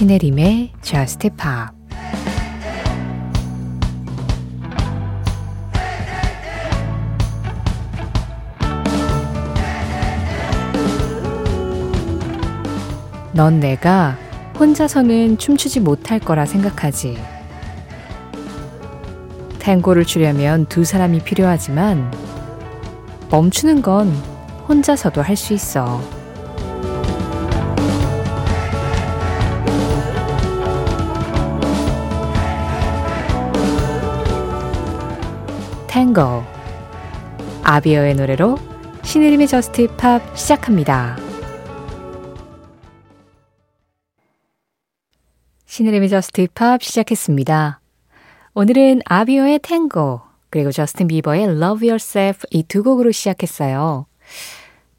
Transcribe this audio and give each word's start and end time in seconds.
신혜림의 0.00 0.72
Just 0.80 1.28
Pop 1.28 1.76
넌 13.34 13.60
내가 13.60 14.16
혼자서는 14.58 15.36
춤추지 15.36 15.80
못할 15.80 16.18
거라 16.18 16.46
생각하지. 16.46 17.18
탱고를 19.58 20.06
추려면 20.06 20.64
두 20.64 20.84
사람이 20.84 21.24
필요하지만 21.24 22.10
멈추는 23.30 23.82
건 23.82 24.10
혼자서도 24.66 25.20
할 25.20 25.36
수 25.36 25.52
있어. 25.52 26.19
탱고 35.90 36.44
아비르의 37.64 38.14
노래로 38.14 38.56
신혜림의 39.02 39.48
JUST 39.48 39.88
POP 39.96 40.22
시작합니다. 40.38 41.16
신혜림의 45.66 46.08
JUST 46.08 46.46
POP 46.54 46.80
시작했습니다. 46.80 47.80
오늘은 48.54 49.00
아비르의 49.04 49.58
탱고 49.58 50.20
그리고 50.48 50.70
저스틴 50.70 51.08
비버의 51.08 51.42
Love 51.42 51.88
Yourself 51.88 52.46
이 52.52 52.62
두 52.62 52.84
곡으로 52.84 53.10
시작했어요. 53.10 54.06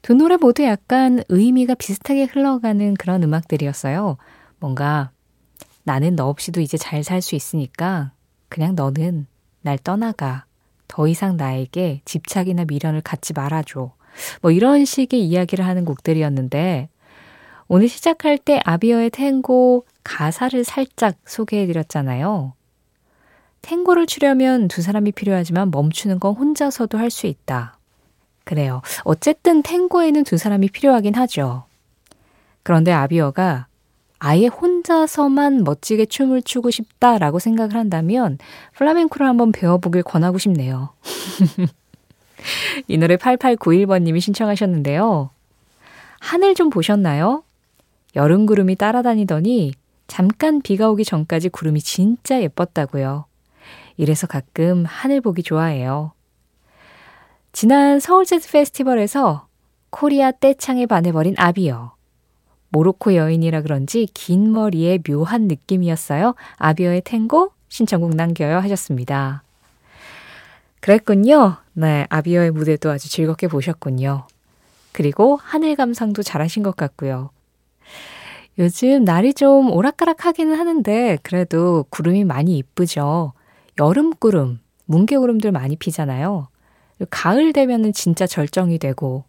두 0.02 0.12
노래 0.12 0.36
모두 0.36 0.62
약간 0.62 1.22
의미가 1.30 1.74
비슷하게 1.76 2.24
흘러가는 2.24 2.92
그런 2.94 3.22
음악들이었어요. 3.22 4.18
뭔가 4.60 5.10
나는 5.84 6.16
너 6.16 6.26
없이도 6.28 6.60
이제 6.60 6.76
잘 6.76 7.02
살 7.02 7.22
수 7.22 7.34
있으니까 7.34 8.12
그냥 8.50 8.74
너는 8.74 9.26
날 9.62 9.78
떠나가. 9.78 10.44
더 10.92 11.08
이상 11.08 11.38
나에게 11.38 12.02
집착이나 12.04 12.66
미련을 12.66 13.00
갖지 13.00 13.32
말아줘. 13.32 13.92
뭐 14.42 14.50
이런 14.50 14.84
식의 14.84 15.24
이야기를 15.24 15.64
하는 15.64 15.86
곡들이었는데 15.86 16.90
오늘 17.66 17.88
시작할 17.88 18.36
때 18.36 18.60
아비어의 18.66 19.08
탱고 19.08 19.86
가사를 20.04 20.62
살짝 20.64 21.16
소개해드렸잖아요. 21.24 22.52
탱고를 23.62 24.04
추려면 24.06 24.68
두 24.68 24.82
사람이 24.82 25.12
필요하지만 25.12 25.70
멈추는 25.70 26.20
건 26.20 26.34
혼자서도 26.34 26.98
할 26.98 27.08
수 27.08 27.26
있다. 27.26 27.78
그래요. 28.44 28.82
어쨌든 29.04 29.62
탱고에는 29.62 30.24
두 30.24 30.36
사람이 30.36 30.68
필요하긴 30.68 31.14
하죠. 31.14 31.64
그런데 32.62 32.92
아비어가 32.92 33.66
아예 34.24 34.46
혼자서만 34.46 35.64
멋지게 35.64 36.06
춤을 36.06 36.42
추고 36.42 36.70
싶다라고 36.70 37.40
생각을 37.40 37.74
한다면 37.74 38.38
플라멩코를 38.76 39.26
한번 39.26 39.50
배워보길 39.50 40.04
권하고 40.04 40.38
싶네요. 40.38 40.90
이 42.86 42.98
노래 42.98 43.16
8891번님이 43.16 44.20
신청하셨는데요. 44.20 45.30
하늘 46.20 46.54
좀 46.54 46.70
보셨나요? 46.70 47.42
여름 48.14 48.46
구름이 48.46 48.76
따라다니더니 48.76 49.72
잠깐 50.06 50.62
비가 50.62 50.88
오기 50.88 51.04
전까지 51.04 51.48
구름이 51.48 51.80
진짜 51.80 52.40
예뻤다고요. 52.40 53.24
이래서 53.96 54.28
가끔 54.28 54.84
하늘 54.86 55.20
보기 55.20 55.42
좋아해요. 55.42 56.12
지난 57.50 57.98
서울 57.98 58.24
재즈 58.24 58.52
페스티벌에서 58.52 59.48
코리아 59.90 60.30
떼창에 60.30 60.86
반해버린 60.86 61.34
아비어. 61.38 61.96
모로코 62.72 63.14
여인이라 63.14 63.62
그런지 63.62 64.08
긴 64.12 64.52
머리에 64.52 64.98
묘한 64.98 65.42
느낌이었어요. 65.42 66.34
아비어의 66.56 67.02
탱고 67.02 67.52
신청곡 67.68 68.16
남겨요 68.16 68.58
하셨습니다. 68.58 69.42
그랬군요. 70.80 71.58
네, 71.74 72.06
아비어의 72.08 72.50
무대도 72.50 72.90
아주 72.90 73.08
즐겁게 73.08 73.46
보셨군요. 73.46 74.26
그리고 74.90 75.38
하늘 75.42 75.76
감상도 75.76 76.22
잘하신 76.22 76.62
것 76.62 76.74
같고요. 76.74 77.30
요즘 78.58 79.04
날이 79.04 79.32
좀 79.32 79.70
오락가락 79.70 80.26
하기는 80.26 80.54
하는데 80.54 81.18
그래도 81.22 81.84
구름이 81.90 82.24
많이 82.24 82.58
이쁘죠. 82.58 83.32
여름구름, 83.78 84.60
뭉게구름들 84.86 85.52
많이 85.52 85.76
피잖아요. 85.76 86.48
가을 87.10 87.52
되면은 87.52 87.92
진짜 87.92 88.26
절정이 88.26 88.78
되고 88.78 89.24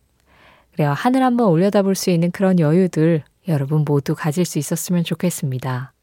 그래요. 0.73 0.91
하늘 0.95 1.23
한번 1.23 1.47
올려다볼 1.47 1.95
수 1.95 2.09
있는 2.09 2.31
그런 2.31 2.59
여유들 2.59 3.23
여러분 3.47 3.83
모두 3.85 4.15
가질 4.15 4.45
수 4.45 4.59
있었으면 4.59 5.03
좋겠습니다. 5.03 5.93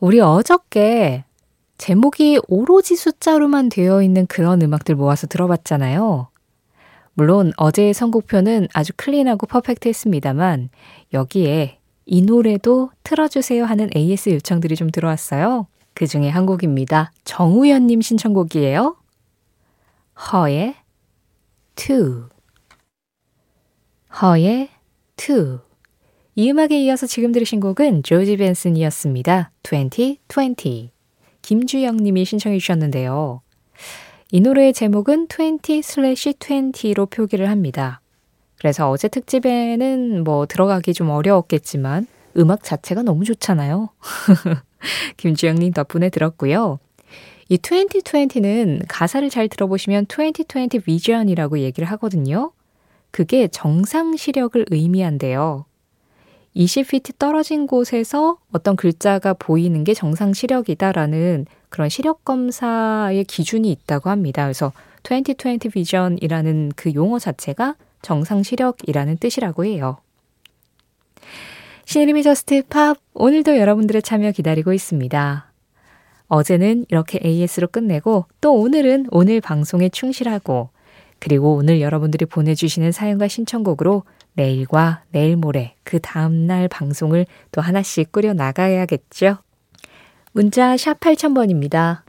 우리 0.00 0.20
어저께 0.20 1.24
제목이 1.78 2.40
오로지 2.48 2.96
숫자로만 2.96 3.68
되어 3.68 4.02
있는 4.02 4.26
그런 4.26 4.62
음악들 4.62 4.94
모아서 4.94 5.26
들어봤잖아요. 5.26 6.28
물론 7.14 7.52
어제의 7.56 7.92
선곡표는 7.92 8.68
아주 8.72 8.92
클린하고 8.96 9.46
퍼펙트했습니다만 9.46 10.70
여기에 11.12 11.78
이 12.06 12.22
노래도 12.22 12.90
틀어주세요 13.02 13.64
하는 13.64 13.90
AS 13.94 14.30
요청들이 14.30 14.76
좀 14.76 14.90
들어왔어요. 14.90 15.66
그 15.94 16.06
중에 16.06 16.28
한 16.28 16.46
곡입니다. 16.46 17.12
정우현님 17.24 18.00
신청곡이에요. 18.00 18.96
허의 20.32 20.74
Two. 21.76 22.28
허의 24.20 24.68
Two. 25.20 25.58
이 26.34 26.50
음악에 26.50 26.80
이어서 26.80 27.06
지금 27.06 27.30
들으신 27.30 27.60
곡은 27.60 28.04
조지 28.04 28.38
벤슨이었습니다. 28.38 29.50
2020. 29.62 30.92
김주영 31.42 31.98
님이 31.98 32.24
신청해 32.24 32.58
주셨는데요. 32.58 33.42
이 34.32 34.40
노래의 34.40 34.72
제목은 34.72 35.28
20/20로 35.28 37.10
표기를 37.10 37.50
합니다. 37.50 38.00
그래서 38.58 38.88
어제 38.88 39.08
특집에는 39.08 40.24
뭐 40.24 40.46
들어가기 40.46 40.94
좀 40.94 41.10
어려웠겠지만 41.10 42.06
음악 42.38 42.64
자체가 42.64 43.02
너무 43.02 43.24
좋잖아요. 43.24 43.90
김주영 45.18 45.56
님 45.56 45.74
덕분에 45.74 46.08
들었고요. 46.08 46.78
이 47.50 47.58
2020는 47.58 48.86
가사를 48.88 49.28
잘 49.28 49.50
들어보시면 49.50 50.06
2020 50.08 50.82
비전이라고 50.82 51.58
얘기를 51.58 51.86
하거든요. 51.90 52.52
그게 53.10 53.48
정상 53.48 54.16
시력을 54.16 54.66
의미한대요. 54.70 55.64
20피트 56.56 57.18
떨어진 57.18 57.66
곳에서 57.66 58.38
어떤 58.52 58.76
글자가 58.76 59.34
보이는 59.34 59.84
게 59.84 59.94
정상 59.94 60.32
시력이다라는 60.32 61.46
그런 61.68 61.88
시력 61.88 62.24
검사의 62.24 63.24
기준이 63.24 63.70
있다고 63.70 64.10
합니다. 64.10 64.44
그래서 64.44 64.72
2020 65.04 65.72
비전이라는 65.72 66.72
그 66.76 66.92
용어 66.94 67.18
자체가 67.18 67.76
정상 68.02 68.42
시력이라는 68.42 69.18
뜻이라고 69.18 69.64
해요. 69.64 69.98
신의림의 71.84 72.22
저스트 72.22 72.62
팝 72.68 72.98
오늘도 73.14 73.56
여러분들의 73.56 74.02
참여 74.02 74.32
기다리고 74.32 74.72
있습니다. 74.72 75.50
어제는 76.28 76.86
이렇게 76.88 77.18
AS로 77.24 77.66
끝내고 77.66 78.26
또 78.40 78.54
오늘은 78.54 79.06
오늘 79.10 79.40
방송에 79.40 79.88
충실하고 79.88 80.70
그리고 81.20 81.54
오늘 81.54 81.80
여러분들이 81.80 82.24
보내주시는 82.26 82.92
사연과 82.92 83.28
신청곡으로 83.28 84.02
내일과 84.32 85.02
내일 85.10 85.36
모레 85.36 85.74
그 85.84 86.00
다음날 86.00 86.66
방송을 86.68 87.26
또 87.52 87.60
하나씩 87.60 88.10
꾸려 88.10 88.32
나가야겠죠. 88.32 89.36
문자 90.32 90.76
샵 90.76 90.98
8000번입니다. 90.98 92.02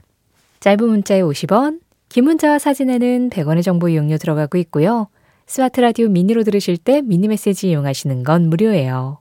짧은 0.60 0.88
문자에 0.88 1.20
50원, 1.20 1.80
긴 2.08 2.24
문자와 2.24 2.58
사진에는 2.58 3.30
100원의 3.30 3.62
정보 3.62 3.88
이용료 3.88 4.18
들어가고 4.18 4.58
있고요. 4.58 5.08
스마트 5.46 5.80
라디오 5.80 6.08
미니로 6.08 6.44
들으실 6.44 6.76
때 6.76 7.02
미니 7.02 7.28
메시지 7.28 7.70
이용하시는 7.70 8.22
건 8.22 8.48
무료예요. 8.48 9.18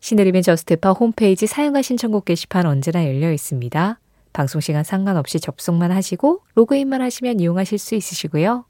신혜림의 0.00 0.42
JUST 0.42 0.71
POP 0.71 0.92
홈페이지 0.92 1.46
사연과 1.46 1.80
신청곡 1.82 2.24
게시판 2.24 2.66
언제나 2.66 3.06
열려 3.06 3.32
있습니다. 3.32 3.98
방송 4.32 4.60
시간 4.60 4.84
상관없이 4.84 5.40
접속만 5.40 5.90
하시고 5.92 6.40
로그인만 6.54 7.00
하시면 7.00 7.40
이용하실 7.40 7.78
수 7.78 7.94
있으시고요. 7.94 8.64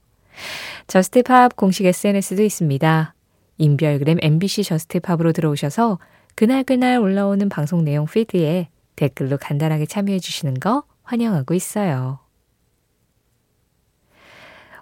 JUST 0.87 1.26
POP 1.26 1.55
공식 1.55 1.85
SNS도 1.85 2.43
있습니다. 2.43 3.13
인별그램 3.57 4.17
MBC 4.21 4.63
JUST 4.63 4.88
POP으로 4.88 5.31
들어오셔서 5.31 5.99
그날그날 6.35 6.99
올라오는 6.99 7.47
방송 7.49 7.83
내용 7.83 8.05
피드에 8.05 8.69
댓글로 8.95 9.37
간단하게 9.37 9.85
참여해 9.85 10.19
주시는 10.19 10.55
거 10.55 10.83
환영하고 11.03 11.53
있어요. 11.53 12.19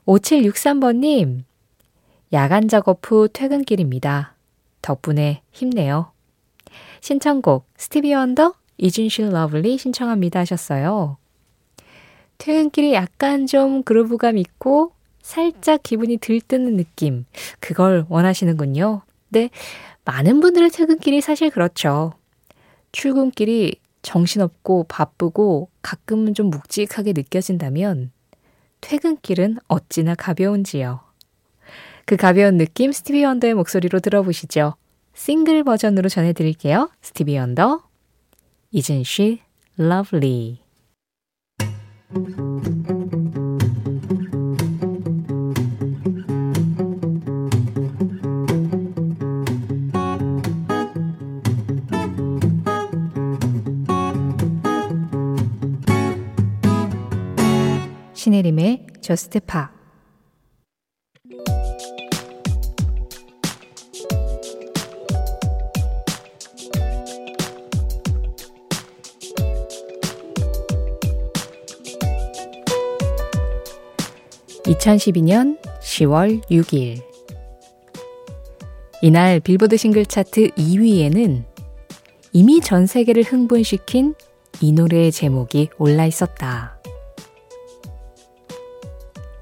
5763번님, 0.05 1.43
야간 2.33 2.67
작업 2.67 2.99
후 3.03 3.27
퇴근길입니다. 3.27 4.35
덕분에 4.81 5.41
힘내요. 5.51 6.11
신청곡 7.01 7.67
스티비 7.77 8.13
원더 8.13 8.55
Isn't 8.77 9.10
She 9.10 9.29
Lovely 9.29 9.77
신청합니다 9.77 10.39
하셨어요. 10.39 11.17
퇴근길이 12.37 12.93
약간 12.93 13.45
좀 13.45 13.83
groove감 13.83 14.37
있고 14.37 14.93
살짝 15.21 15.83
기분이 15.83 16.17
들뜨는 16.17 16.77
느낌. 16.77 17.25
그걸 17.59 18.05
원하시는군요. 18.09 19.01
네. 19.29 19.49
많은 20.03 20.39
분들의 20.39 20.69
퇴근길이 20.71 21.21
사실 21.21 21.49
그렇죠. 21.49 22.13
출근길이 22.91 23.75
정신없고 24.01 24.85
바쁘고 24.89 25.69
가끔은 25.81 26.33
좀 26.33 26.49
묵직하게 26.49 27.13
느껴진다면 27.13 28.11
퇴근길은 28.81 29.57
어찌나 29.67 30.15
가벼운지요. 30.15 31.01
그 32.05 32.17
가벼운 32.17 32.57
느낌 32.57 32.91
스티비 32.91 33.23
원더의 33.23 33.53
목소리로 33.53 33.99
들어보시죠. 33.99 34.75
싱글 35.13 35.63
버전으로 35.63 36.09
전해드릴게요. 36.09 36.89
스티비 37.01 37.37
원더, 37.37 37.83
Isn't 38.73 39.01
she 39.01 39.41
lovely? 39.79 40.61
신혜림의 58.31 58.87
저스트 59.01 59.41
파 59.41 59.71
(2012년 74.63 75.59
10월 75.81 76.41
6일) 76.49 77.03
이날 79.01 79.41
빌보드 79.41 79.75
싱글 79.75 80.05
차트 80.05 80.51
2위에는 80.51 81.43
이미 82.31 82.61
전 82.61 82.85
세계를 82.87 83.23
흥분시킨 83.23 84.15
이 84.61 84.71
노래의 84.71 85.11
제목이 85.11 85.69
올라 85.77 86.05
있었다. 86.05 86.80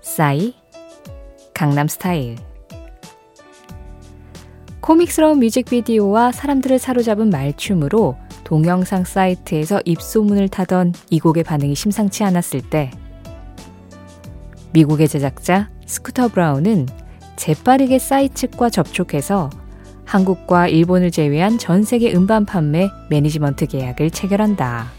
싸이 0.09 0.55
강남 1.53 1.87
스타일 1.87 2.35
코믹스러운 4.81 5.39
뮤직비디오와 5.39 6.31
사람들을 6.31 6.79
사로잡은 6.79 7.29
말춤으로 7.29 8.17
동영상 8.43 9.03
사이트에서 9.05 9.81
입소문을 9.85 10.49
타던 10.49 10.93
이 11.11 11.19
곡의 11.19 11.43
반응이 11.43 11.75
심상치 11.75 12.23
않았을 12.23 12.61
때 12.71 12.89
미국의 14.73 15.07
제작자 15.07 15.69
스쿠터 15.85 16.29
브라운은 16.29 16.87
재빠르게 17.35 17.99
싸이 17.99 18.29
측과 18.29 18.71
접촉해서 18.71 19.51
한국과 20.05 20.69
일본을 20.69 21.11
제외한 21.11 21.59
전 21.59 21.83
세계 21.83 22.15
음반 22.15 22.45
판매 22.45 22.89
매니지먼트 23.11 23.67
계약을 23.67 24.09
체결한다. 24.09 24.98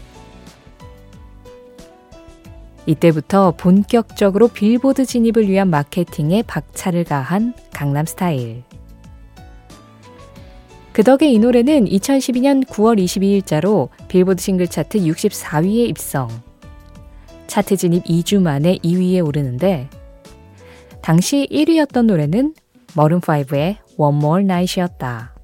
이때부터 2.85 3.51
본격적으로 3.57 4.47
빌보드 4.47 5.05
진입을 5.05 5.47
위한 5.47 5.69
마케팅에 5.69 6.43
박차를 6.43 7.03
가한 7.03 7.53
강남 7.71 8.05
스타일. 8.05 8.63
그 10.91 11.03
덕에 11.03 11.31
이 11.31 11.39
노래는 11.39 11.85
2012년 11.85 12.65
9월 12.65 13.01
22일자로 13.01 13.89
빌보드 14.07 14.41
싱글 14.41 14.67
차트 14.67 14.99
64위에 14.99 15.87
입성. 15.87 16.29
차트 17.47 17.77
진입 17.77 18.03
2주 18.03 18.41
만에 18.41 18.77
2위에 18.77 19.25
오르는데 19.25 19.89
당시 21.01 21.47
1위였던 21.51 22.05
노래는 22.05 22.53
머른5의 22.93 23.77
One 23.97 24.17
More 24.17 24.43
Night이었다. 24.43 25.35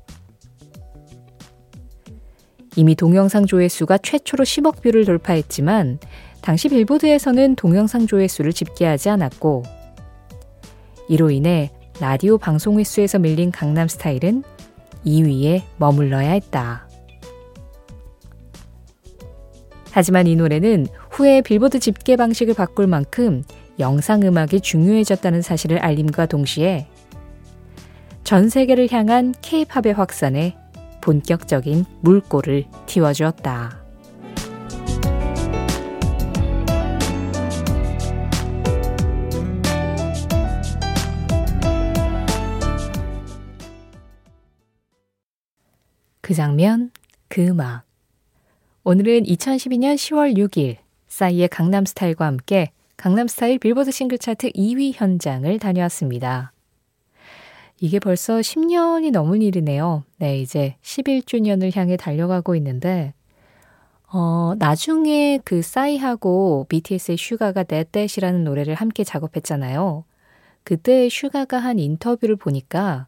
이미 2.75 2.95
동영상 2.95 3.45
조회수가 3.45 3.98
최초로 4.00 4.44
10억 4.44 4.81
뷰를 4.81 5.06
돌파했지만 5.06 6.00
당시 6.47 6.69
빌보드에서는 6.69 7.57
동영상 7.57 8.07
조회수를 8.07 8.53
집계하지 8.53 9.09
않았고 9.09 9.63
이로 11.09 11.29
인해 11.29 11.73
라디오 11.99 12.38
방송 12.38 12.79
횟수에서 12.79 13.19
밀린 13.19 13.51
강남 13.51 13.89
스타일은 13.89 14.45
2위에 15.05 15.63
머물러야 15.75 16.29
했다. 16.29 16.88
하지만 19.91 20.25
이 20.25 20.38
노래는 20.38 20.88
후에 21.11 21.41
빌보드 21.41 21.79
집계 21.79 22.15
방식을 22.15 22.53
바꿀 22.53 22.88
만큼 22.88 23.44
영상 23.77 24.21
음악이 24.21 24.61
중요해졌다는 24.61 25.41
사실을 25.41 25.79
알림과 25.79 26.27
동시에 26.27 26.88
전 28.23 28.47
세계를 28.47 28.89
향한 28.89 29.33
케이팝의 29.41 29.95
확산에 29.95 30.55
본격적인 31.01 31.83
물꼬를 31.99 32.63
틔워주었다. 32.85 33.87
그 46.27 46.33
장면, 46.33 46.91
그 47.29 47.41
음악. 47.41 47.85
오늘은 48.83 49.24
2012년 49.24 49.95
10월 49.95 50.35
6일 50.35 50.75
싸이의 51.07 51.47
강남 51.47 51.85
스타일과 51.85 52.25
함께 52.25 52.74
강남 52.97 53.29
스타일 53.29 53.57
빌보드 53.59 53.91
싱글 53.91 54.18
차트 54.18 54.50
2위 54.50 54.91
현장을 54.94 55.57
다녀왔습니다. 55.57 56.51
이게 57.79 58.00
벌써 58.00 58.39
10년이 58.39 59.12
넘은 59.12 59.41
일이네요. 59.41 60.03
네, 60.18 60.41
이제 60.41 60.75
11주년을 60.81 61.74
향해 61.77 61.95
달려가고 61.95 62.57
있는데, 62.57 63.13
어, 64.12 64.53
나중에 64.59 65.39
그 65.45 65.62
싸이하고 65.62 66.65
BTS의 66.68 67.15
슈가가 67.15 67.63
넷댓이라는 67.69 68.44
노래를 68.44 68.73
함께 68.75 69.06
작업했잖아요. 69.06 70.03
그때 70.65 71.07
슈가가 71.07 71.59
한 71.59 71.80
인터뷰를 71.80 72.35
보니까 72.35 73.07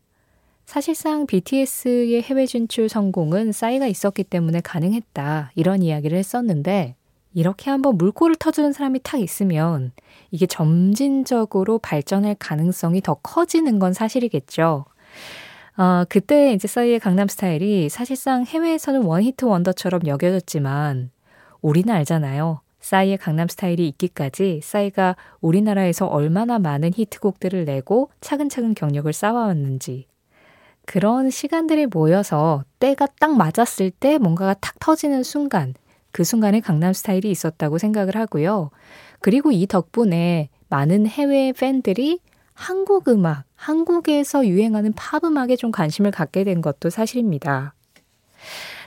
사실상 0.70 1.26
BTS의 1.26 2.22
해외 2.22 2.46
진출 2.46 2.90
성공은 2.90 3.54
싸이가 3.54 3.88
있었기 3.88 4.24
때문에 4.24 4.62
가능했다. 4.62 5.52
이런 5.56 5.82
이야기를 5.82 6.16
했었는데, 6.16 6.94
이렇게 7.34 7.72
한번 7.72 7.98
물꼬를 7.98 8.36
터주는 8.36 8.72
사람이 8.72 9.00
탁 9.02 9.20
있으면 9.20 9.92
이게 10.30 10.46
점진적으로 10.46 11.80
발전할 11.80 12.36
가능성이 12.38 13.02
더 13.02 13.16
커지는 13.16 13.80
건 13.80 13.94
사실이겠죠. 13.94 14.86
어, 15.78 16.04
그때 16.08 16.54
이제 16.54 16.68
싸이의 16.68 17.00
강남 17.00 17.28
스타일이 17.28 17.90
사실상 17.90 18.46
해외에서는 18.46 19.02
원히트 19.02 19.46
원더처럼 19.46 20.06
여겨졌지만 20.06 21.10
우리는 21.62 21.92
알잖아요. 21.92 22.62
싸이의 22.80 23.18
강남 23.18 23.48
스타일이 23.48 23.88
있기까지 23.88 24.62
싸이가 24.64 25.16
우리나라에서 25.42 26.06
얼마나 26.06 26.60
많은 26.60 26.92
히트곡들을 26.94 27.66
내고 27.66 28.12
차근차근 28.22 28.76
경력을 28.76 29.12
쌓아왔는지 29.12 30.09
그런 30.90 31.30
시간들이 31.30 31.86
모여서 31.86 32.64
때가 32.80 33.08
딱 33.20 33.38
맞았을 33.38 33.92
때 33.92 34.18
뭔가가 34.18 34.56
탁 34.56 34.80
터지는 34.80 35.22
순간, 35.22 35.76
그 36.12 36.24
순간에 36.24 36.62
강남 36.62 36.94
스타일이 36.94 37.30
있었다고 37.30 37.78
생각을 37.78 38.16
하고요. 38.16 38.72
그리고 39.20 39.52
이 39.52 39.68
덕분에 39.68 40.50
많은 40.70 41.06
해외 41.06 41.54
팬들이 41.54 42.22
한국 42.56 43.08
음악, 43.08 43.44
한국에서 43.54 44.48
유행하는 44.48 44.92
팝 44.94 45.24
음악에 45.24 45.58
좀 45.58 45.70
관심을 45.70 46.10
갖게 46.10 46.44
된 46.44 46.60
것도 46.60 46.90
사실입니다. 46.90 47.76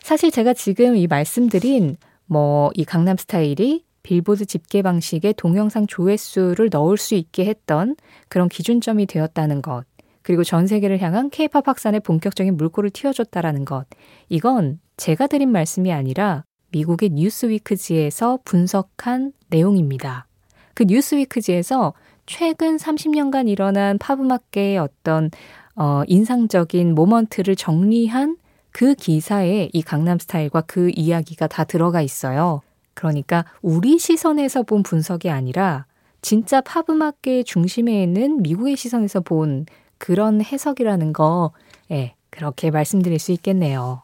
사실 0.02 0.32
제가 0.32 0.54
지금 0.54 0.97
이 0.97 1.06
말씀드린 1.06 1.97
뭐 2.26 2.73
이 2.75 2.85
강남 2.85 3.16
스타일이 3.16 3.85
빌보드 4.02 4.47
집계 4.47 4.82
방식의 4.82 5.35
동영상 5.35 5.87
조회수를 5.87 6.68
넣을 6.73 6.97
수 6.97 7.14
있게 7.14 7.44
했던 7.44 7.94
그런 8.28 8.49
기준점이 8.49 9.06
되었다는 9.06 9.62
것. 9.62 9.85
그리고 10.23 10.45
전 10.45 10.67
세계를 10.67 11.00
향한 11.00 11.31
케이팝 11.31 11.67
확산에 11.67 11.99
본격적인 11.99 12.57
물꼬를 12.57 12.91
틔워줬다라는 12.91 13.64
것. 13.64 13.87
이건 14.29 14.81
제가 14.97 15.26
드린 15.26 15.50
말씀이 15.50 15.93
아니라 15.93 16.45
미국의 16.71 17.11
뉴스위크지에서 17.11 18.38
분석한 18.45 19.33
내용입니다. 19.49 20.26
그 20.75 20.85
뉴스위크지에서 20.85 21.93
최근 22.26 22.76
30년간 22.76 23.49
일어난 23.49 23.99
팝음악계의 23.99 24.79
어떤 24.79 25.31
어, 25.75 26.02
인상적인 26.07 26.95
모먼트를 26.95 27.57
정리한 27.57 28.37
그 28.71 28.95
기사에 28.95 29.69
이 29.73 29.83
강남 29.83 30.19
스타일과 30.19 30.62
그 30.62 30.91
이야기가 30.95 31.47
다 31.47 31.64
들어가 31.64 32.00
있어요. 32.00 32.62
그러니까 32.95 33.45
우리 33.61 33.99
시선에서 33.99 34.62
본 34.62 34.83
분석이 34.83 35.31
아니라 35.31 35.87
진짜 36.21 36.61
팝음악계의 36.61 37.45
중심에 37.45 38.02
있는 38.02 38.43
미국의 38.43 38.76
시선에서 38.76 39.21
본 39.21 39.67
그런 40.02 40.42
해석이라는 40.42 41.12
거, 41.12 41.52
예, 41.92 42.16
그렇게 42.30 42.73
말씀드릴 42.73 43.21
수 43.21 43.30
있겠네요. 43.30 44.02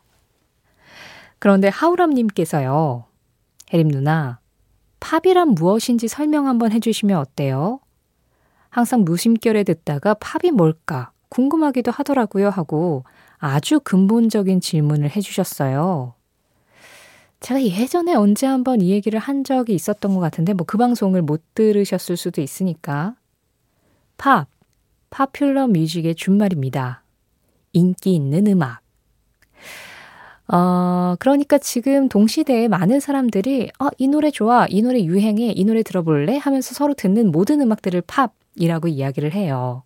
그런데 1.41 1.67
하우람님께서요, 1.67 3.05
혜림 3.73 3.89
누나, 3.89 4.39
팝이란 5.01 5.57
무엇인지 5.57 6.07
설명 6.07 6.47
한번 6.47 6.71
해주시면 6.71 7.19
어때요? 7.19 7.81
항상 8.71 9.03
무심결에 9.03 9.65
듣다가 9.65 10.15
팝이 10.15 10.53
뭘까 10.53 11.11
궁금하기도 11.31 11.91
하더라고요 11.91 12.49
하고 12.49 13.03
아주 13.39 13.81
근본적인 13.81 14.61
질문을 14.61 15.11
해주셨어요. 15.17 16.15
제가 17.41 17.61
예전에 17.61 18.15
언제 18.15 18.47
한번 18.47 18.83
이 18.83 18.91
얘기를 18.91 19.19
한 19.19 19.43
적이 19.43 19.75
있었던 19.75 20.15
것 20.15 20.21
같은데, 20.21 20.53
뭐 20.53 20.65
그 20.65 20.79
방송을 20.79 21.23
못 21.23 21.43
들으셨을 21.55 22.17
수도 22.17 22.41
있으니까. 22.41 23.17
팝, 24.17 24.47
popular 25.11 25.69
music의 25.69 26.15
준말입니다. 26.15 27.03
인기 27.73 28.15
있는 28.15 28.47
음악. 28.47 28.81
어, 30.51 31.15
그러니까 31.19 31.59
지금 31.59 32.09
동시대에 32.09 32.69
많은 32.69 33.01
사람들이, 33.01 33.71
어, 33.79 33.89
이 33.99 34.09
노래 34.09 34.31
좋아, 34.31 34.67
이 34.69 34.81
노래 34.81 35.03
유행해, 35.03 35.53
이 35.55 35.65
노래 35.65 35.83
들어볼래? 35.83 36.39
하면서 36.39 36.75
서로 36.75 36.95
듣는 36.95 37.31
모든 37.31 37.61
음악들을 37.61 38.03
팝이라고 38.03 38.89
이야기를 38.89 39.35
해요. 39.35 39.83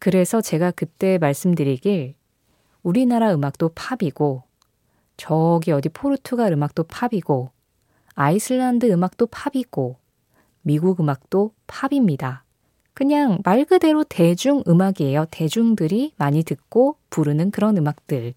그래서 0.00 0.40
제가 0.40 0.72
그때 0.72 1.18
말씀드리길, 1.18 2.14
우리나라 2.82 3.32
음악도 3.32 3.70
팝이고, 3.74 4.42
저기 5.16 5.70
어디 5.70 5.88
포르투갈 5.88 6.52
음악도 6.52 6.84
팝이고, 6.84 7.50
아이슬란드 8.14 8.90
음악도 8.90 9.26
팝이고, 9.26 9.98
미국 10.62 11.00
음악도 11.00 11.52
팝입니다. 11.68 12.44
그냥 12.94 13.38
말 13.44 13.64
그대로 13.64 14.04
대중 14.04 14.62
음악이에요. 14.66 15.26
대중들이 15.30 16.12
많이 16.16 16.42
듣고 16.42 16.96
부르는 17.10 17.50
그런 17.50 17.76
음악들. 17.76 18.34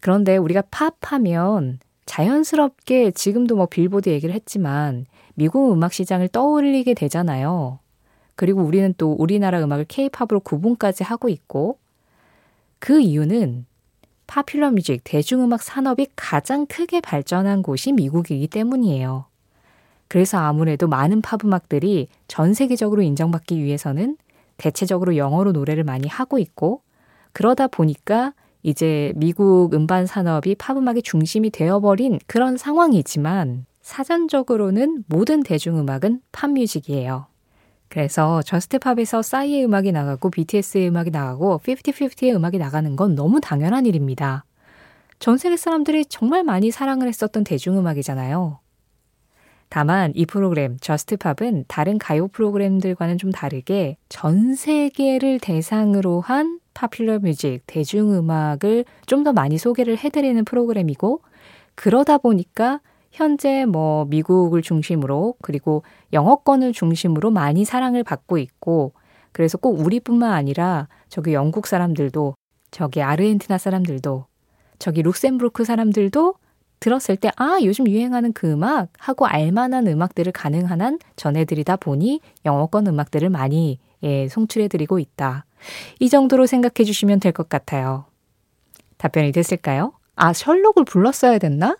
그런데 0.00 0.36
우리가 0.36 0.62
팝하면 0.70 1.78
자연스럽게 2.06 3.12
지금도 3.12 3.56
뭐 3.56 3.66
빌보드 3.66 4.08
얘기를 4.08 4.34
했지만 4.34 5.06
미국 5.34 5.72
음악 5.72 5.92
시장을 5.92 6.28
떠올리게 6.28 6.94
되잖아요. 6.94 7.78
그리고 8.34 8.62
우리는 8.62 8.92
또 8.98 9.12
우리나라 9.12 9.62
음악을 9.62 9.84
케이팝으로 9.86 10.40
구분까지 10.40 11.04
하고 11.04 11.28
있고 11.28 11.78
그 12.78 13.00
이유는 13.00 13.66
파퓰러 14.26 14.70
뮤직, 14.72 15.02
대중음악 15.04 15.62
산업이 15.62 16.08
가장 16.16 16.66
크게 16.66 17.00
발전한 17.00 17.62
곳이 17.62 17.92
미국이기 17.92 18.48
때문이에요. 18.48 19.26
그래서 20.12 20.36
아무래도 20.36 20.88
많은 20.88 21.22
팝 21.22 21.42
음악들이 21.42 22.06
전 22.28 22.52
세계적으로 22.52 23.00
인정받기 23.00 23.64
위해서는 23.64 24.18
대체적으로 24.58 25.16
영어로 25.16 25.52
노래를 25.52 25.84
많이 25.84 26.06
하고 26.06 26.38
있고 26.38 26.82
그러다 27.32 27.66
보니까 27.66 28.34
이제 28.62 29.14
미국 29.16 29.72
음반 29.72 30.04
산업이 30.04 30.56
팝 30.56 30.76
음악의 30.76 31.00
중심이 31.00 31.48
되어버린 31.48 32.18
그런 32.26 32.58
상황이지만 32.58 33.64
사전적으로는 33.80 35.04
모든 35.06 35.42
대중음악은 35.42 36.20
팝뮤직이에요. 36.30 37.24
그래서 37.88 38.42
Just 38.42 38.80
Pop에서 38.80 39.22
싸이의 39.22 39.64
음악이 39.64 39.92
나가고 39.92 40.28
BTS의 40.28 40.88
음악이 40.88 41.10
나가고 41.10 41.58
50-50의 41.64 42.36
음악이 42.36 42.58
나가는 42.58 42.94
건 42.96 43.14
너무 43.14 43.40
당연한 43.40 43.86
일입니다. 43.86 44.44
전 45.18 45.38
세계 45.38 45.56
사람들이 45.56 46.04
정말 46.04 46.44
많이 46.44 46.70
사랑을 46.70 47.08
했었던 47.08 47.44
대중음악이잖아요. 47.44 48.61
다만 49.72 50.12
이 50.14 50.26
프로그램 50.26 50.76
Just 50.82 51.16
Pop은 51.16 51.64
다른 51.66 51.96
가요 51.96 52.28
프로그램들과는 52.28 53.16
좀 53.16 53.32
다르게 53.32 53.96
전 54.10 54.54
세계를 54.54 55.38
대상으로 55.40 56.20
한 56.20 56.60
popular 56.74 57.20
music, 57.20 57.60
대중음악을 57.66 58.84
좀 59.06 59.24
더 59.24 59.32
많이 59.32 59.56
소개를 59.56 59.96
해드리는 59.96 60.44
프로그램이고 60.44 61.22
그러다 61.74 62.18
보니까 62.18 62.80
현재 63.12 63.64
뭐 63.64 64.04
미국을 64.10 64.60
중심으로 64.60 65.36
그리고 65.40 65.84
영어권을 66.12 66.74
중심으로 66.74 67.30
많이 67.30 67.64
사랑을 67.64 68.04
받고 68.04 68.36
있고 68.36 68.92
그래서 69.32 69.56
꼭 69.56 69.80
우리뿐만 69.80 70.34
아니라 70.34 70.86
저기 71.08 71.32
영국 71.32 71.66
사람들도 71.66 72.34
저기 72.72 73.00
아르헨티나 73.00 73.56
사람들도 73.56 74.26
저기 74.78 75.02
룩셈부르크 75.02 75.64
사람들도 75.64 76.34
들었을 76.82 77.16
때, 77.16 77.30
아, 77.36 77.58
요즘 77.62 77.88
유행하는 77.88 78.32
그 78.32 78.50
음악 78.50 78.88
하고 78.98 79.26
알만한 79.26 79.86
음악들을 79.86 80.32
가능한 80.32 80.80
한 80.80 80.98
전해드리다 81.16 81.76
보니 81.76 82.20
영어권 82.44 82.88
음악들을 82.88 83.30
많이 83.30 83.78
예, 84.02 84.26
송출해드리고 84.28 84.98
있다. 84.98 85.44
이 86.00 86.08
정도로 86.08 86.46
생각해 86.46 86.84
주시면 86.84 87.20
될 87.20 87.32
것 87.32 87.48
같아요. 87.48 88.04
답변이 88.98 89.30
됐을까요? 89.32 89.92
아, 90.16 90.32
셜록을 90.32 90.84
불렀어야 90.84 91.38
됐나? 91.38 91.78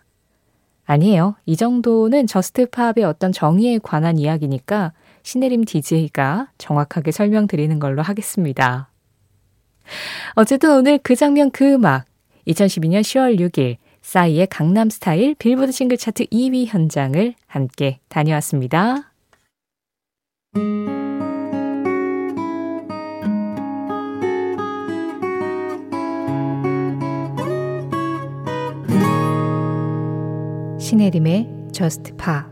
아니에요. 0.85 1.35
이 1.45 1.55
정도는 1.57 2.25
Just 2.27 2.69
Pop의 2.69 3.03
어떤 3.05 3.31
정의에 3.33 3.79
관한 3.83 4.17
이야기니까 4.17 4.93
신혜림 5.23 5.65
DJ가 5.65 6.49
정확하게 6.57 7.11
설명드리는 7.11 7.77
걸로 7.79 8.01
하겠습니다. 8.01 8.89
어쨌든 10.35 10.71
오늘 10.77 10.97
그 10.97 11.15
장면 11.15 11.51
그 11.51 11.73
음악 11.73 12.05
2012년 12.47 13.01
10월 13.01 13.37
6일 13.39 13.77
싸이의 14.13 14.45
강남 14.45 14.91
스타일 14.91 15.33
빌보드 15.33 15.71
싱글 15.71 15.97
차트 15.97 16.27
2위 16.27 16.67
현장을 16.67 17.33
함께 17.47 17.99
다녀왔습니다. 18.09 19.11
신혜림의 30.79 31.47
Just 31.71 32.11
Pa 32.17 32.43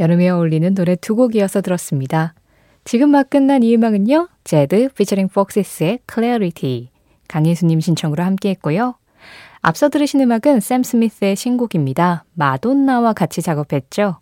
여름에 0.00 0.28
어울리는 0.30 0.74
노래 0.74 0.96
두 0.96 1.14
곡 1.14 1.36
이어서 1.36 1.60
들었습니다. 1.60 2.34
지금 2.82 3.10
막 3.10 3.30
끝난 3.30 3.62
이 3.62 3.72
음악은요. 3.76 4.30
Zedd 4.42 4.88
featuring 4.88 5.28
Foxes의 5.28 6.00
Clarity 6.12 6.90
강예수님 7.28 7.78
신청으로 7.78 8.24
함께 8.24 8.50
했고요. 8.50 8.96
앞서 9.68 9.88
들으신 9.88 10.20
음악은 10.20 10.60
샘 10.60 10.84
스미스의 10.84 11.34
신곡입니다. 11.34 12.24
마돈나와 12.34 13.12
같이 13.14 13.42
작업했죠. 13.42 14.20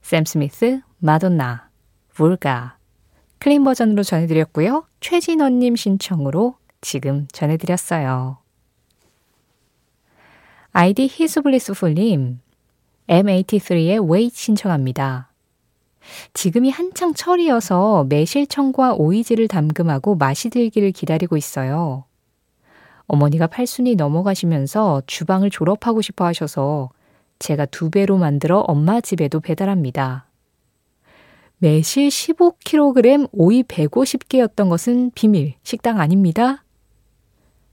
샘 0.00 0.24
스미스, 0.24 0.80
마돈나, 0.96 1.68
vul가. 2.16 2.78
clean 3.38 3.64
버전으로 3.64 4.02
전해드렸고요. 4.02 4.86
최진원님 5.00 5.76
신청으로 5.76 6.56
지금 6.80 7.28
전해드렸어요. 7.32 8.38
아이디 10.72 11.06
hisblissful님, 11.06 12.40
M83의 13.10 14.10
웨이 14.10 14.30
신청합니다. 14.30 15.30
지금이 16.32 16.70
한창 16.70 17.12
철이어서 17.12 18.06
매실청과 18.08 18.94
오이지를 18.94 19.48
담금하고 19.48 20.14
맛이 20.14 20.48
들기를 20.48 20.92
기다리고 20.92 21.36
있어요. 21.36 22.07
어머니가 23.08 23.46
팔순이 23.46 23.96
넘어가시면서 23.96 25.02
주방을 25.06 25.50
졸업하고 25.50 26.02
싶어 26.02 26.26
하셔서 26.26 26.90
제가 27.38 27.66
두 27.66 27.90
배로 27.90 28.18
만들어 28.18 28.60
엄마 28.60 29.00
집에도 29.00 29.40
배달합니다. 29.40 30.26
매실 31.56 32.08
15kg 32.08 33.30
오이 33.32 33.62
150개였던 33.64 34.68
것은 34.68 35.10
비밀, 35.14 35.54
식당 35.62 35.98
아닙니다. 35.98 36.62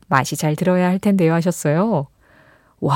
맛이 0.07 0.35
잘 0.35 0.55
들어야 0.55 0.87
할 0.87 0.99
텐데요 0.99 1.33
하셨어요. 1.33 2.07
와, 2.79 2.95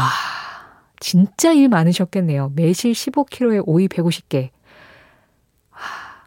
진짜 1.00 1.52
일 1.52 1.68
많으셨겠네요. 1.70 2.54
매실 2.56 2.94
15kg에 2.94 3.64
오이 3.66 3.88
150개. 3.88 4.50
와, 5.72 5.80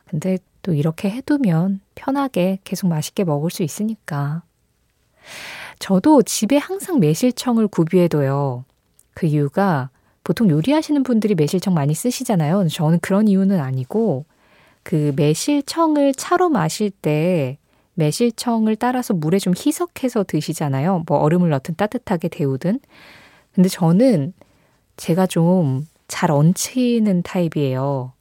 근데 0.09 0.39
또 0.61 0.75
이렇게 0.75 1.11
해두면 1.11 1.81
편하게 1.95 2.59
계속 2.65 2.89
맛있게 2.89 3.25
먹을 3.25 3.51
수 3.51 3.63
있으니까. 3.63 4.43
저도 5.83 6.23
집에 6.23 6.59
항상 6.59 7.01
매실청을 7.01 7.67
구비해둬요. 7.67 8.65
그 9.15 9.27
이유가 9.27 9.91
보통 10.23 10.49
요리하시는 10.49 11.03
분들이 11.03 11.35
매실청 11.35 11.75
많이 11.75 11.93
쓰시잖아요. 11.93 12.69
저는 12.69 13.01
그런 13.01 13.27
이유는 13.27 13.59
아니고 13.59 14.25
그 14.85 15.13
매실청을 15.17 16.15
차로 16.15 16.51
마실 16.51 16.91
때 16.91 17.59
매실청을 17.95 18.77
따라서 18.77 19.13
물에 19.13 19.41
좀 19.41 19.55
희석해서 19.57 20.25
드시잖아요. 20.25 21.03
뭐 21.09 21.19
얼음을 21.19 21.51
넣든 21.51 21.75
따뜻하게 21.75 22.29
데우든. 22.29 22.79
근데 23.53 23.69
저는 23.69 24.33
제가 24.97 25.27
좀 25.27 25.87
잘 26.13 26.31
얹히는 26.31 27.23
타입이에요. 27.23 28.13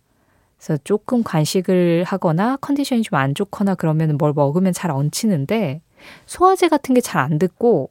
그래서 0.58 0.80
조금 0.86 1.24
간식을 1.24 2.06
하거나 2.06 2.56
컨디션이 2.62 3.02
좀 3.02 3.20
안 3.20 3.36
좋거나 3.36 3.76
그러면 3.76 4.18
뭘 4.18 4.32
먹으면 4.34 4.72
잘 4.72 4.92
얹히는데 4.92 5.82
소화제 6.26 6.68
같은 6.70 6.94
게 6.96 7.02
잘 7.02 7.22
안 7.22 7.38
듣고 7.40 7.90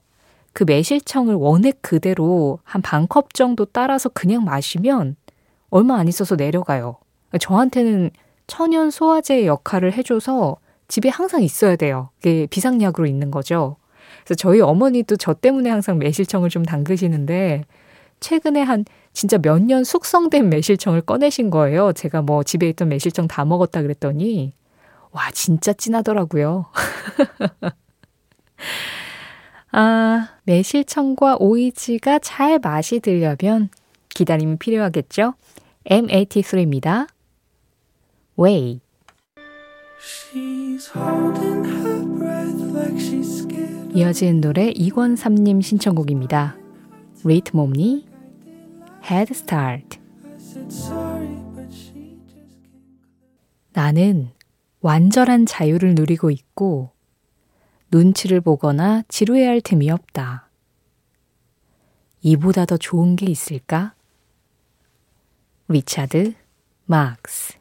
그 0.52 0.64
매실청을 0.64 1.34
원액 1.34 1.80
그대로 1.82 2.58
한 2.64 2.82
반 2.82 3.06
컵 3.08 3.34
정도 3.34 3.64
따라서 3.66 4.08
그냥 4.08 4.44
마시면 4.44 5.16
얼마 5.70 5.96
안 5.98 6.08
있어서 6.08 6.34
내려가요. 6.36 6.96
저한테는 7.38 8.10
천연 8.46 8.90
소화제 8.90 9.46
역할을 9.46 9.92
해줘서 9.92 10.56
집에 10.88 11.08
항상 11.08 11.42
있어야 11.42 11.76
돼요. 11.76 12.10
그게 12.16 12.46
비상약으로 12.50 13.06
있는 13.06 13.30
거죠. 13.30 13.76
그래서 14.24 14.34
저희 14.36 14.60
어머니도 14.60 15.16
저 15.16 15.34
때문에 15.34 15.70
항상 15.70 15.98
매실청을 15.98 16.50
좀 16.50 16.64
담그시는데 16.64 17.64
최근에 18.18 18.62
한 18.62 18.84
진짜 19.12 19.38
몇 19.38 19.60
년 19.60 19.84
숙성된 19.84 20.48
매실청을 20.50 21.02
꺼내신 21.02 21.50
거예요. 21.50 21.92
제가 21.92 22.22
뭐 22.22 22.42
집에 22.42 22.68
있던 22.70 22.88
매실청 22.88 23.28
다 23.28 23.44
먹었다 23.44 23.82
그랬더니 23.82 24.52
와 25.12 25.30
진짜 25.32 25.72
진하더라고요. 25.72 26.66
아, 29.72 30.28
매실청과 30.44 31.36
오이지가 31.38 32.18
잘 32.20 32.58
맛이 32.58 33.00
들려면 33.00 33.68
기다림이 34.08 34.56
필요하겠죠? 34.58 35.34
M83입니다. 35.86 37.08
Way. 38.38 38.80
이어지는 43.92 44.40
노래 44.40 44.68
이권삼님 44.70 45.60
신청곡입니다. 45.60 46.56
Ritt 47.24 47.54
Momney 47.54 48.06
Head 49.04 49.32
Start 49.32 49.98
나는 53.72 54.30
완전한 54.80 55.46
자유를 55.46 55.94
누리고 55.94 56.30
있고 56.30 56.90
눈치를 57.92 58.40
보거나 58.40 59.02
지루해할 59.08 59.60
틈이 59.60 59.90
없다. 59.90 60.48
이보다 62.22 62.64
더 62.64 62.76
좋은 62.76 63.16
게 63.16 63.26
있을까? 63.26 63.94
리차드 65.68 66.34
막스 66.86 67.54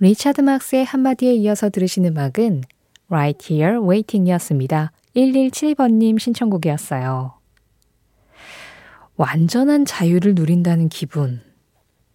리차드 0.00 0.40
막스의 0.40 0.84
한마디에 0.84 1.34
이어서 1.34 1.70
들으신 1.70 2.04
음악은 2.06 2.62
Right 3.08 3.52
Here 3.52 3.78
Waiting이었습니다. 3.78 4.92
1172번님 5.16 6.18
신청곡이었어요. 6.18 7.34
완전한 9.16 9.84
자유를 9.84 10.34
누린다는 10.34 10.88
기분. 10.88 11.42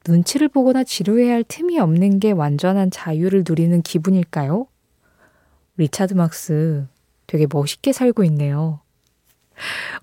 눈치를 0.08 0.48
보거나 0.48 0.84
지루해할 0.84 1.44
틈이 1.46 1.80
없는 1.80 2.20
게 2.20 2.32
완전한 2.32 2.92
자유를 2.92 3.44
누리는 3.48 3.82
기분일까요? 3.82 4.68
리차드 5.78 6.14
막스 6.14 6.88
되게 7.28 7.48
멋있게 7.52 7.94
살고 7.94 8.24
있네요. 8.26 8.82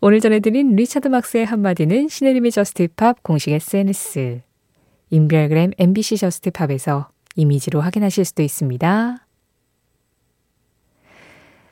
오늘 0.01 0.21
전해드린 0.21 0.75
리차드 0.77 1.09
막스의 1.09 1.47
한마디는 1.47 2.09
신혜림의 2.09 2.51
Just 2.53 2.93
Pop 2.93 3.23
공식 3.23 3.53
SNS, 3.53 4.43
인별그램 5.11 5.73
MBC 5.79 6.17
Just 6.17 6.51
Pop에서 6.51 7.11
이미지로 7.37 7.81
확인하실 7.81 8.25
수도 8.25 8.43
있습니다. 8.43 9.27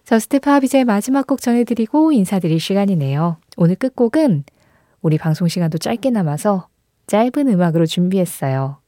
Just 0.05 0.39
Pop 0.39 0.65
이제 0.65 0.85
마지막 0.85 1.27
곡 1.27 1.41
전해드리고 1.41 2.13
인사드릴 2.13 2.61
시간이네요. 2.61 3.39
오늘 3.57 3.75
끝곡은 3.75 4.45
우리 5.03 5.19
방송 5.19 5.49
시간도 5.49 5.79
짧게 5.79 6.11
남아서 6.11 6.69
짧은 7.07 7.49
음악으로 7.49 7.87
준비했어요. 7.87 8.79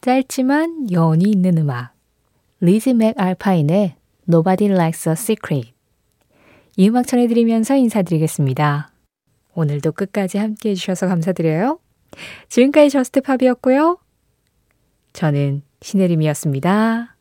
짧지만 0.00 0.90
여운이 0.92 1.24
있는 1.30 1.58
음악. 1.58 1.92
리지 2.60 2.90
맥알파인의 2.90 3.96
Nobody 4.28 4.70
Likes 4.70 5.08
a 5.08 5.14
Secret. 5.14 5.72
이 6.76 6.88
음악 6.88 7.06
전해드리면서 7.06 7.76
인사드리겠습니다. 7.76 8.90
오늘도 9.54 9.92
끝까지 9.92 10.36
함께 10.36 10.70
해주셔서 10.70 11.08
감사드려요. 11.08 11.80
지금까지 12.48 12.90
저스트팝이었고요. 12.90 13.98
저는 15.14 15.62
신혜림이었습니다. 15.80 17.16